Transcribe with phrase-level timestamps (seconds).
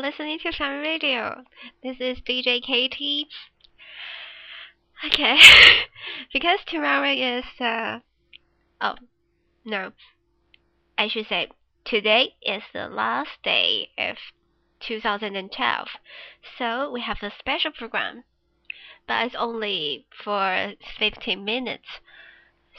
[0.00, 1.42] listening to Shine Radio.
[1.82, 3.28] This is DJ KT.
[5.04, 5.38] Okay,
[6.32, 7.98] because tomorrow is uh
[8.80, 8.94] oh
[9.62, 9.92] no,
[10.96, 11.48] I should say
[11.84, 14.16] today is the last day of
[14.80, 15.88] 2012,
[16.56, 18.24] so we have a special program,
[19.06, 22.00] but it's only for 15 minutes.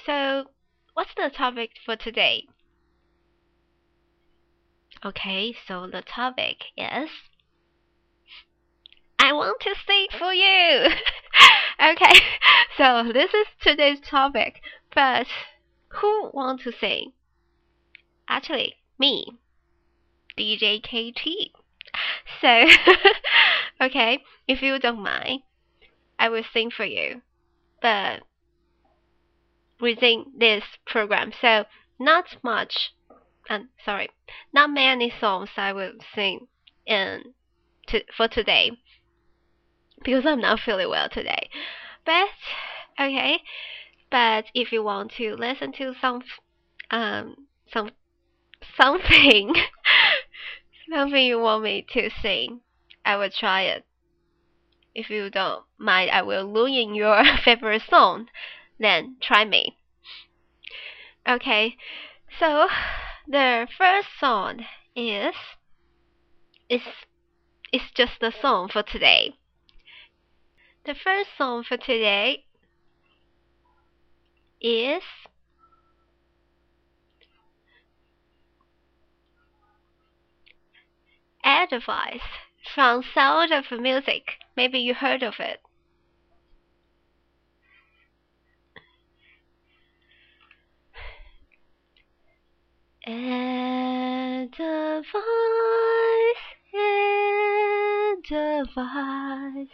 [0.07, 0.45] So,
[0.95, 2.47] what's the topic for today?
[5.03, 7.09] Okay, so the topic is
[9.17, 10.89] I want to sing for you.
[11.91, 12.19] okay,
[12.77, 14.61] so this is today's topic,
[14.93, 15.25] but
[15.87, 17.13] who want to sing?
[18.29, 19.39] Actually, me,
[20.37, 21.51] DJ KT.
[22.39, 22.65] So,
[23.81, 25.41] okay, if you don't mind,
[26.19, 27.23] I will sing for you,
[27.81, 28.21] but
[29.79, 31.65] within this program, so
[31.97, 32.91] not much
[33.49, 34.09] and sorry,
[34.53, 36.47] not many songs I will sing
[36.85, 37.33] in
[37.87, 38.71] to, for today
[40.03, 41.49] because I'm not feeling well today.
[42.05, 42.29] But
[42.99, 43.39] okay,
[44.09, 46.23] but if you want to listen to some
[46.89, 47.91] um some
[48.75, 49.53] something
[50.93, 52.61] something you want me to sing,
[53.05, 53.85] I will try it.
[54.93, 58.27] If you don't mind, I will ruin your favorite song.
[58.79, 59.77] Then try me.
[61.27, 61.77] Okay,
[62.39, 62.67] so
[63.27, 64.65] the first song
[64.95, 65.35] is
[66.69, 66.81] is
[67.71, 69.35] is just the song for today.
[70.85, 72.45] The first song for today
[74.59, 75.03] is
[81.43, 82.21] Edelweiss
[82.73, 84.23] from Sound of Music.
[84.57, 85.61] Maybe you heard of it.
[93.03, 94.51] Edelweiss,
[98.29, 99.69] edelweiss.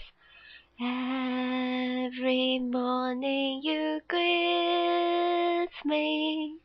[0.80, 6.60] Every morning you greet me,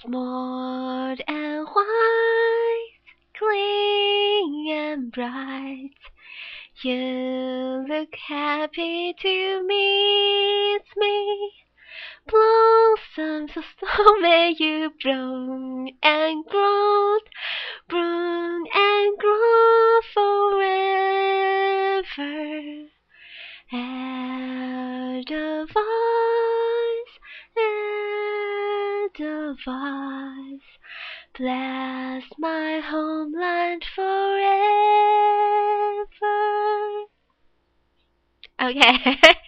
[0.00, 3.00] smart and white,
[3.36, 5.90] clean and bright.
[6.84, 11.52] You look happy to meet me.
[13.16, 17.18] Blossoms of snow may you bloom and grow,
[17.88, 20.82] bloom and grow forever.
[23.72, 24.26] Edelweiss,
[29.56, 30.68] edelweiss,
[31.38, 34.46] bless my homeland forever.
[38.60, 39.36] Okay.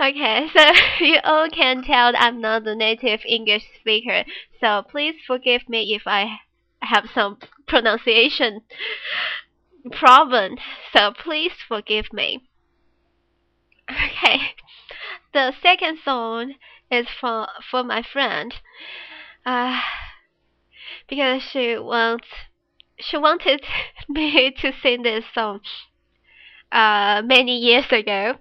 [0.00, 4.24] Okay, so you all can tell I'm not a native English speaker,
[4.58, 6.40] so please forgive me if I
[6.80, 7.36] have some
[7.68, 8.62] pronunciation
[9.92, 10.56] problem.
[10.94, 12.48] So please forgive me.
[13.90, 14.54] Okay,
[15.34, 16.54] the second song
[16.90, 18.54] is for for my friend,
[19.44, 19.82] uh,
[21.10, 22.26] because she wants
[22.98, 23.66] she wanted
[24.08, 25.60] me to sing this song
[26.72, 28.36] uh many years ago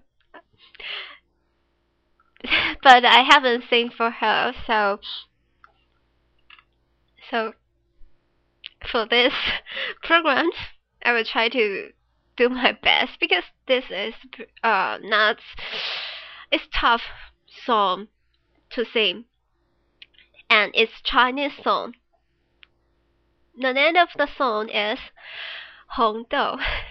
[2.84, 5.00] but I haven't seen for her, so
[7.30, 7.54] so
[8.92, 9.34] for this
[10.04, 10.50] program,
[11.04, 11.90] I will try to
[12.38, 14.14] do my best because this is
[14.64, 15.38] uh not
[16.52, 17.02] it's tough
[17.66, 18.08] song
[18.72, 19.26] to sing,
[20.50, 21.96] and it's Chinese song.
[23.60, 25.00] The name of the song is
[25.90, 26.58] 红豆。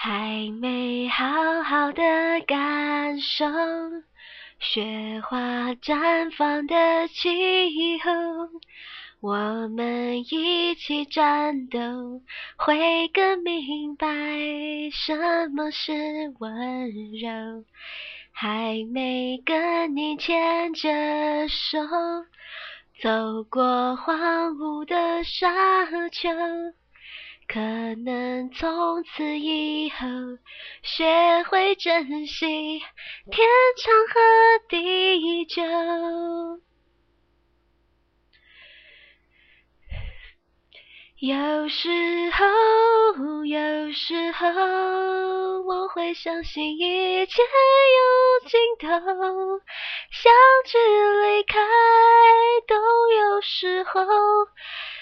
[0.00, 1.24] 还没好
[1.64, 3.44] 好的感受
[4.60, 8.12] 雪花绽放的气候，
[9.20, 12.22] 我们一起战斗，
[12.56, 14.06] 会更明白
[14.92, 17.64] 什么是温柔。
[18.30, 21.76] 还没跟你牵着手，
[23.02, 25.48] 走过荒芜的沙
[26.10, 26.30] 丘。
[27.48, 27.60] 可
[28.04, 30.06] 能从此以后
[30.82, 32.78] 学会珍惜
[33.30, 33.48] 天
[33.78, 34.20] 长和
[34.68, 35.62] 地久。
[41.20, 41.88] 有时
[42.30, 44.46] 候，有时候
[45.62, 48.88] 我会相信一切有尽头，
[50.12, 50.32] 相
[50.66, 51.58] 聚离开
[52.68, 52.76] 都
[53.10, 54.00] 有时候。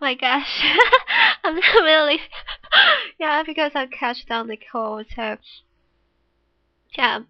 [0.00, 0.62] My gosh,
[1.44, 2.20] I'm really,
[3.18, 5.38] yeah, because I catch down the cold, so
[6.96, 7.20] yeah.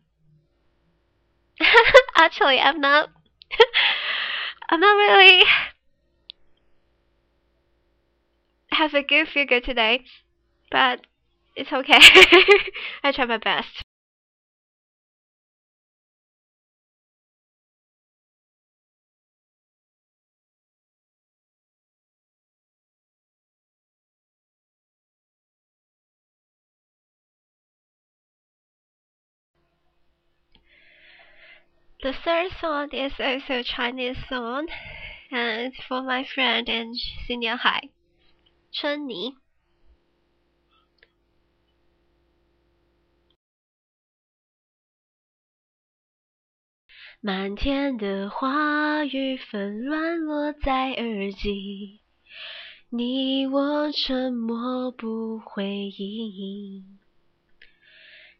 [2.16, 3.10] Actually, I'm not,
[4.68, 5.44] I'm not really
[8.70, 10.04] have a good figure today,
[10.70, 11.00] but
[11.54, 11.98] it's okay.
[13.02, 13.82] I try my best.
[32.05, 34.67] The third song is also a Chinese song,
[35.31, 36.93] and for my friend in
[37.27, 37.89] senior high,
[38.71, 39.35] Chen Ni.
[47.23, 52.01] 满天的花雨纷乱落在耳际，
[52.89, 56.97] 你我沉默不回应。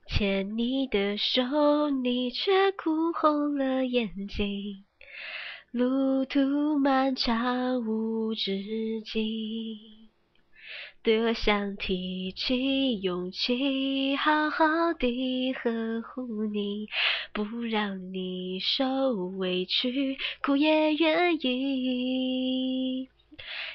[0.09, 4.85] 牵你的手，你却哭红了眼睛。
[5.73, 9.25] 路途漫长无止境，
[11.03, 16.89] 多想提起勇气，好好地呵护你，
[17.35, 23.09] 不让你受委屈，哭也愿意。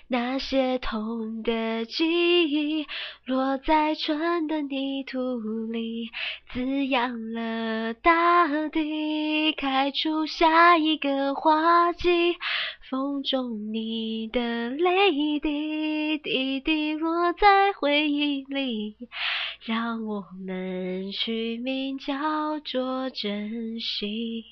[0.07, 2.85] 那些痛的记忆，
[3.25, 5.18] 落在春的泥土
[5.71, 6.09] 里，
[6.51, 12.35] 滋养了大地，开出下一个花季。
[12.89, 18.97] 风中你的泪滴，滴滴落在回忆里，
[19.63, 24.44] 让我们取名叫做珍惜。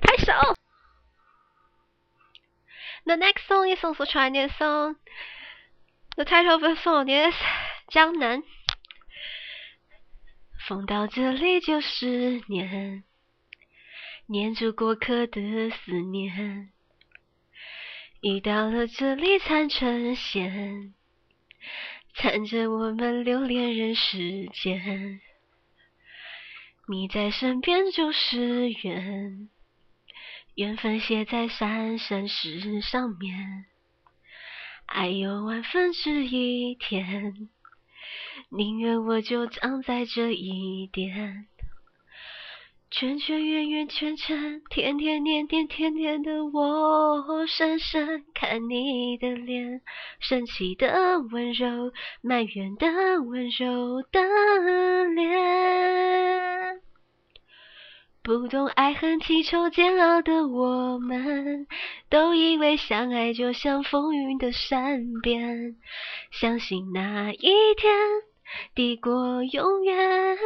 [0.00, 0.32] 拍手。
[3.06, 4.96] The next song is also Chinese song.
[6.16, 7.34] The title of the song is
[7.88, 8.42] 江南。
[10.66, 13.04] 风到这里就是念，
[14.26, 16.70] 念住过客的思念。
[18.22, 20.94] 雨到了这里才成线，
[22.14, 25.20] 缠着我们留恋人世间。
[26.88, 29.50] 你在身边就是缘。
[30.54, 33.64] 缘分写在三生石上面，
[34.86, 37.48] 爱有万分之一甜，
[38.50, 41.46] 宁愿我就葬在这一点。
[42.88, 49.80] 圈圈圆圆圈圈，天天年年天天的我，深深看你的脸，
[50.20, 51.92] 生气的温柔，
[52.22, 52.86] 埋怨的
[53.24, 56.63] 温柔的脸。
[58.24, 61.66] 不懂爱恨情仇煎熬的我们，
[62.08, 65.76] 都以为相爱就像风云的善变，
[66.30, 67.92] 相信那一天
[68.74, 70.38] 抵过永远，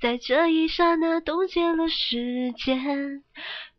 [0.00, 3.24] 在这一刹那冻结了时间。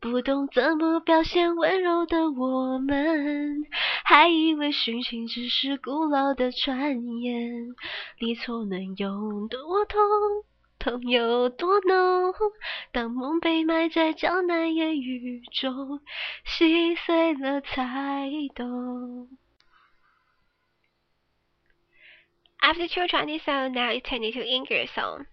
[0.01, 3.63] 不懂怎么表现温柔的我们，
[4.03, 7.73] 还以为殉情只是古老的传言，
[8.19, 10.01] 离错能有多痛？
[10.85, 12.31] 痛有多浓？
[12.91, 15.99] 当梦被埋在江南烟雨中，
[16.45, 19.27] 细碎了才懂。
[22.61, 25.25] After two Chinese song, now it's turning to English song.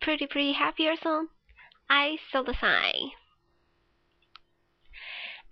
[0.00, 1.28] Pretty pretty happier song.
[1.86, 3.12] I saw the sign.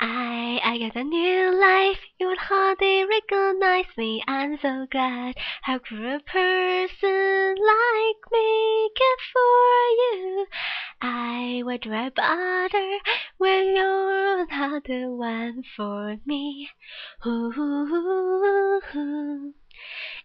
[0.05, 5.37] I, I got a new life, you would hardly recognize me, I'm so glad.
[5.63, 10.47] How could a person like me care for you?
[11.01, 12.99] I, do I bother
[13.39, 16.69] when you're not the one for me?
[17.25, 19.55] Ooh, ooh, ooh,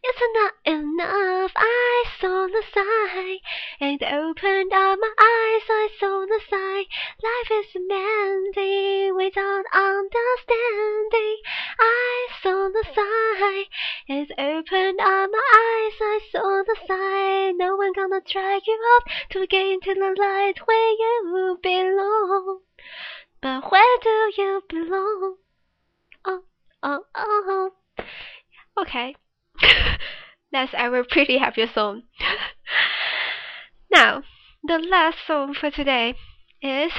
[0.04, 1.52] it's not enough.
[1.56, 3.40] I saw the sign
[3.80, 5.66] and opened up my eyes.
[5.70, 6.86] I saw the sign.
[7.24, 11.38] Life is demanding without understanding.
[11.80, 13.66] I saw the sign
[14.08, 15.98] and opened up my eyes.
[16.02, 17.58] I saw the sign.
[17.58, 22.60] No one gonna drag you up to get into the light where you belong.
[23.42, 25.38] But where do you belong?
[26.26, 26.44] Oh,
[26.84, 27.72] oh, oh.
[28.80, 29.16] Okay.
[30.52, 32.04] That's our pretty happy song.
[33.94, 34.24] now,
[34.64, 36.16] the last song for today
[36.62, 36.92] is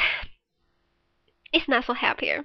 [1.53, 2.45] It's Not So Happier.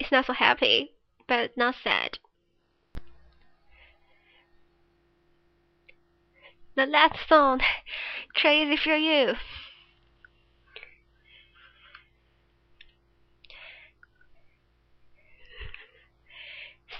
[0.00, 0.92] it's not so happy,
[1.26, 2.18] but not sad.
[6.76, 7.60] The last song,
[8.34, 9.34] Crazy for You.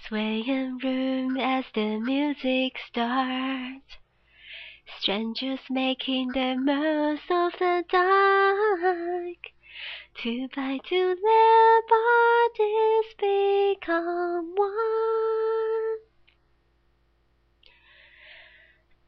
[0.09, 3.99] Swaying room as the music starts.
[5.01, 9.37] Strangers making the most of the dark.
[10.15, 15.99] Two by two, their bodies become one.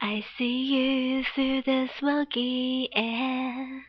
[0.02, 3.86] I see you through the smoky air.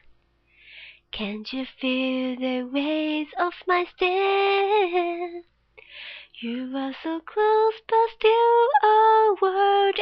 [1.11, 5.41] Can't you feel the waves of my stare?
[6.43, 9.99] You are so close, but still a world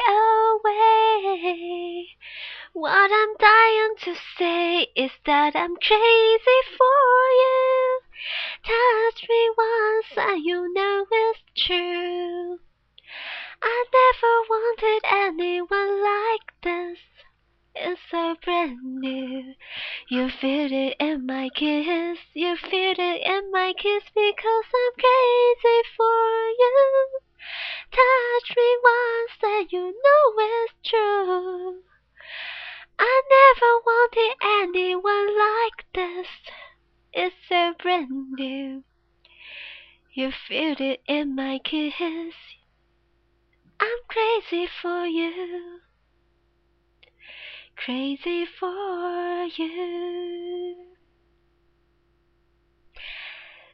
[0.63, 2.07] away.
[2.71, 7.99] What I'm dying to say is that I'm crazy for you.
[8.63, 12.59] Touch me once and you know it's true.
[13.61, 16.99] I never wanted anyone like this.
[17.81, 19.55] It's so brand new.
[20.09, 22.19] You feel it in my kiss.
[22.33, 27.19] You feel it in my kiss because I'm crazy for you.
[27.89, 31.83] Touch me once and you know it's true.
[32.99, 36.27] I never wanted anyone like this.
[37.13, 38.83] It's so brand new.
[40.13, 42.33] You feel it in my kiss.
[43.79, 45.79] I'm crazy for you.
[47.85, 50.75] Crazy for you.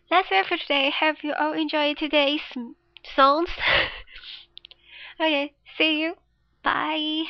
[0.10, 0.92] That's it for today.
[0.92, 2.42] Have you all enjoyed today's
[3.16, 3.50] songs?
[5.20, 6.14] okay, see you.
[6.64, 7.24] Bye.